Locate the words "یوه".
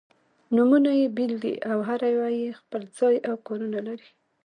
2.15-2.29